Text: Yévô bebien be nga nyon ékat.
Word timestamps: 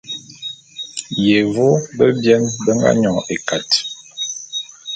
Yévô 1.25 1.67
bebien 1.97 2.43
be 2.63 2.71
nga 2.77 2.91
nyon 2.99 3.17
ékat. 3.35 3.69